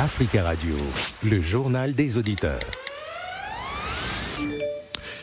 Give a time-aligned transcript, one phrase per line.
[0.00, 0.76] Africa Radio,
[1.28, 2.60] le journal des auditeurs.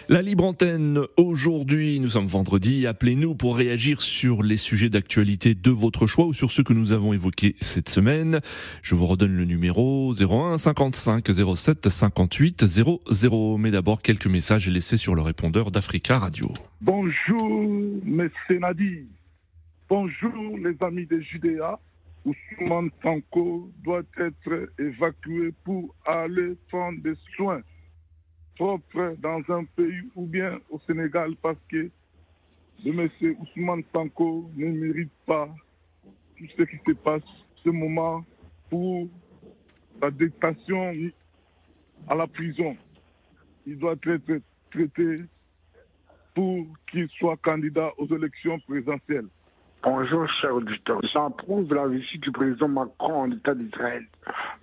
[0.09, 5.71] La libre antenne, aujourd'hui, nous sommes vendredi, appelez-nous pour réagir sur les sujets d'actualité de
[5.71, 8.41] votre choix ou sur ceux que nous avons évoqués cette semaine.
[8.81, 13.57] Je vous redonne le numéro 01 55 07 58 00.
[13.57, 16.49] Mais d'abord, quelques messages laissés sur le répondeur d'Africa Radio.
[16.81, 17.49] Bonjour,
[18.05, 18.29] M.
[18.59, 19.05] Nadi.
[19.87, 21.79] Bonjour, les amis de Judéa.
[22.25, 27.61] Ousmane Sanko doit être évacué pour aller prendre des soins
[28.55, 31.89] propres dans un pays ou bien au Sénégal parce que
[32.83, 35.49] le monsieur Ousmane Sanko ne mérite pas
[36.37, 37.21] tout ce qui se passe
[37.63, 38.25] ce moment
[38.69, 39.07] pour
[40.01, 40.91] sa détention
[42.07, 42.75] à la prison.
[43.67, 45.23] Il doit être traité
[46.33, 49.27] pour qu'il soit candidat aux élections présidentielles.
[49.83, 50.99] Bonjour, cher auditeur.
[51.13, 54.05] J'approuve la visite du président Macron en État d'Israël.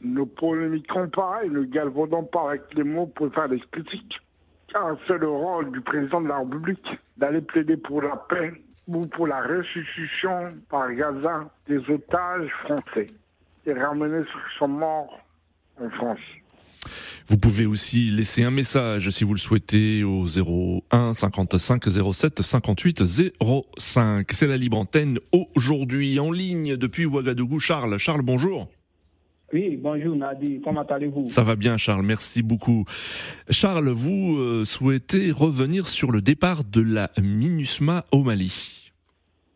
[0.02, 4.20] Ne polémiquons pas et ne galvaudons pas avec les mots pour faire des critiques.
[4.68, 8.52] Car c'est le rôle du président de la République d'aller plaider pour la paix
[8.88, 13.10] ou pour la restitution par Gaza des otages français
[13.66, 15.20] et ramener ceux qui sont morts
[15.80, 16.18] en France.
[17.32, 23.04] Vous pouvez aussi laisser un message si vous le souhaitez au 01 55 07 58
[23.06, 24.30] 05.
[24.30, 25.18] C'est la libre antenne
[25.56, 27.58] aujourd'hui en ligne depuis Ouagadougou.
[27.58, 28.68] Charles, Charles, bonjour.
[29.50, 31.26] Oui, bonjour Nadi, comment allez-vous?
[31.26, 32.84] Ça va bien Charles, merci beaucoup.
[33.48, 38.92] Charles, vous euh, souhaitez revenir sur le départ de la MINUSMA au Mali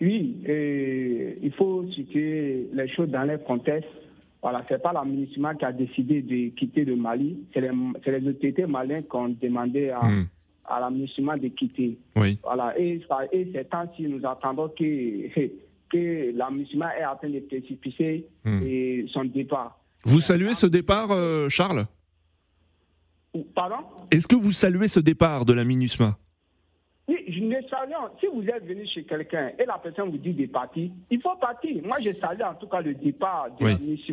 [0.00, 4.05] Oui, et il faut situer les choses dans leur contexte
[4.46, 7.68] voilà, c'est pas la MINUSMA qui a décidé de quitter le Mali, c'est les,
[8.06, 10.28] les, autorités maliennes qui ont demandé à, hmm.
[10.66, 11.98] à la MINUSMA de quitter.
[12.14, 12.38] Oui.
[12.44, 15.26] Voilà, et, et c'est tant si nous attendons que,
[15.90, 18.24] que la MINUSMA est en train de précipiter
[19.12, 19.80] son départ.
[20.04, 21.84] Vous saluez ce départ, euh, Charles?
[23.52, 23.84] Pardon?
[24.12, 26.16] Est-ce que vous saluez ce départ de la MINUSMA
[27.48, 27.92] ne salue.
[28.20, 31.36] Si vous êtes venu chez quelqu'un et la personne vous dit de partir, il faut
[31.36, 31.82] partir.
[31.84, 34.04] Moi, je salue en tout cas le départ du oui.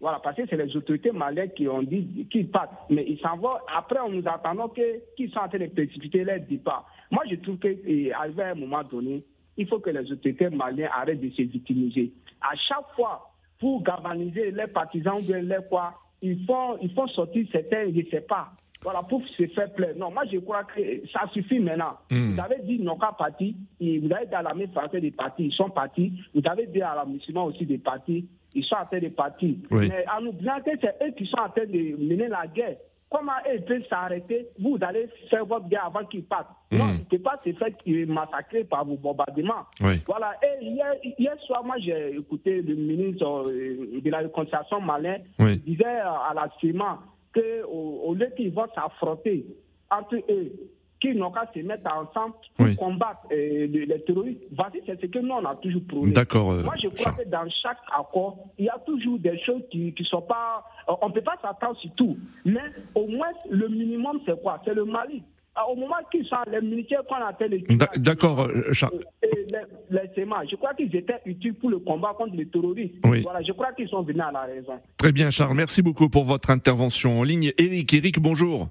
[0.00, 2.72] Voilà, parce que c'est les autorités maliennes qui ont dit qu'ils partent.
[2.88, 3.56] Mais ils s'en vont.
[3.76, 6.88] Après, on nous attendons qu'ils sont en train de précipiter leur départ.
[7.10, 9.24] Moi, je trouve qu'à un moment donné,
[9.56, 12.12] il faut que les autorités maliennes arrêtent de se victimiser.
[12.40, 13.28] À chaque fois,
[13.58, 18.00] pour galvaniser les partisans ou bien les quoi, ils font, ils font sortir certains, je
[18.00, 18.52] ne sais pas,
[18.82, 19.96] voilà, pour se faire plaisir.
[19.98, 20.80] Non, moi je crois que
[21.12, 21.98] ça suffit maintenant.
[22.10, 22.34] Hmm.
[22.34, 25.52] Vous avez dit non qu'à partir, vous avez dit à l'armée française des partis, ils
[25.52, 26.12] sont partis.
[26.34, 29.54] Vous avez dit à la aussi des partis, ils sont en train de partir.
[29.70, 29.88] Oui.
[29.88, 32.76] Mais en nous disant que c'est eux qui sont en train de mener la guerre.
[33.10, 34.48] Comment eux peuvent s'arrêter?
[34.60, 36.50] Vous allez faire votre guerre avant qu'ils partent.
[36.70, 36.78] Hmm.
[36.78, 39.64] Non, c'est pas se fait massacrer par vos bombardements.
[39.80, 40.00] Oui.
[40.06, 40.34] Voilà.
[40.42, 45.58] Et hier, hier soir, moi j'ai écouté le ministre euh, de la réconciliation malin Oui.
[45.60, 47.00] qui disait à la CIMA
[47.40, 49.46] qu'au au lieu qu'ils vont s'affronter
[49.90, 50.52] entre eux,
[51.00, 52.76] qu'ils n'ont qu'à se mettre ensemble pour Oui.
[52.76, 54.42] combattre euh, les, terroristes.
[54.52, 56.12] Voici, c'est ce que nous, on a toujours prôné.
[56.12, 57.24] D'accord, euh, Moi, je crois Charles.
[57.24, 60.64] que dans chaque accord, il y a toujours des choses qui ne sont pas...
[60.88, 62.16] euh, on ne peut pas s'attendre sur tout.
[62.44, 62.60] Mais
[62.96, 64.60] au moins, le minimum, c'est quoi?
[64.64, 65.22] C'est le Mali.
[65.60, 68.92] Ah, Au moment qu'ils sont les militaires qu'on appelle les D'accord, euh, Charles.
[69.22, 69.58] et les,
[69.90, 72.94] les SEMA, je crois qu'ils étaient utiles pour le combat contre les terroristes.
[73.04, 73.22] Oui.
[73.22, 74.74] Voilà, je crois qu'ils sont venus à la raison.
[74.96, 75.56] Très bien, Charles.
[75.56, 77.50] Merci beaucoup pour votre intervention en ligne.
[77.58, 78.68] Eric, Eric, bonjour.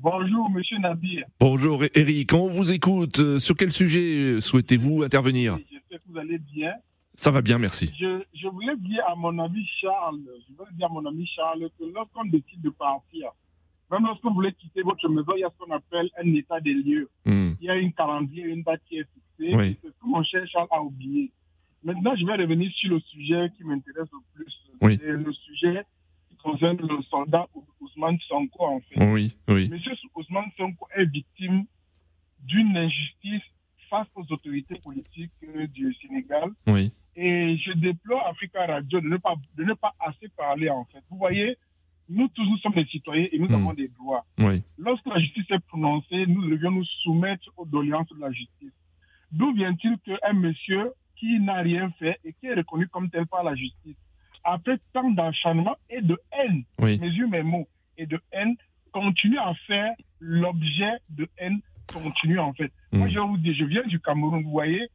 [0.00, 1.24] Bonjour, monsieur Nabir.
[1.40, 2.32] Bonjour, Eric.
[2.32, 3.18] On vous écoute.
[3.20, 4.00] Euh, Sur quel sujet
[4.36, 5.58] euh, souhaitez-vous intervenir?
[5.70, 6.72] J'espère que vous allez bien.
[7.14, 7.92] Ça va bien, merci.
[7.98, 11.68] Je, je voulais dire à mon ami Charles, je voulais dire à mon ami Charles
[11.78, 13.30] que lorsqu'on décide de partir,
[13.90, 16.60] même lorsque vous voulez quitter votre maison, il y a ce qu'on appelle un état
[16.60, 17.08] des lieux.
[17.24, 17.52] Hmm.
[17.60, 19.56] Il y a une calendrier, une date qui est fixée.
[19.56, 19.78] Oui.
[19.82, 21.32] C'est ce que mon cher Charles a oublié.
[21.82, 24.54] Maintenant, je vais revenir sur le sujet qui m'intéresse le plus.
[24.82, 24.98] Oui.
[25.00, 25.84] C'est le sujet
[26.28, 27.46] qui concerne le soldat
[27.80, 29.02] Ousmane Sonko, en fait.
[29.04, 29.68] Oui, oui.
[29.68, 31.64] Monsieur Ousmane Sonko est victime
[32.44, 33.42] d'une injustice
[33.88, 36.50] face aux autorités politiques euh, du Sénégal.
[36.66, 36.92] Oui.
[37.16, 41.02] Et je déplore Africa Radio de ne pas, de ne pas assez parler, en fait.
[41.10, 41.56] Vous voyez,
[42.08, 43.54] nous tous, nous sommes des citoyens et nous Mm.
[43.54, 44.24] avons des droits.
[44.38, 44.62] Oui.
[44.78, 48.72] Lorsque la justice est prononcée, nous devions nous soumettre aux doléances de la justice.
[49.32, 53.42] D'où vient-il qu'un monsieur qui n'a rien fait et qui est reconnu comme tel par
[53.42, 53.96] la justice,
[54.44, 56.98] après tant d'acharnement et de haine, Oui.
[56.98, 57.68] mesure mes mots,
[57.98, 58.54] et de haine,
[58.92, 61.60] continue à faire l'objet de haine
[61.92, 62.72] continue, en fait.
[62.92, 62.98] Mm.
[62.98, 64.88] Moi, je vous dire, je viens du Cameroun, vous voyez,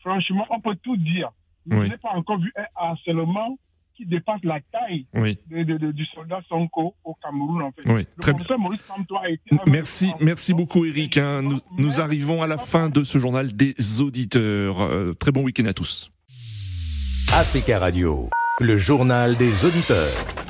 [0.00, 1.30] franchement, on peut tout dire.
[1.66, 1.86] Mais Oui.
[1.86, 3.56] je n'ai pas encore vu un harcèlement
[4.02, 5.38] qui dépasse la taille Oui.
[5.50, 7.88] de- de- de- du soldat Sonko au Cameroun, en fait.
[7.90, 8.06] Oui.
[8.20, 9.42] Très professeur Maurice Kamto a été...
[9.54, 11.18] un Merci, merci beaucoup Eric.
[11.18, 11.42] hein.
[11.42, 14.80] Nous, nous arrivons à la fin de ce journal des auditeurs.
[14.82, 16.10] Euh, très bon week-end à tous.
[17.34, 18.28] Africa Radio.
[18.60, 20.41] Le journal des auditeurs.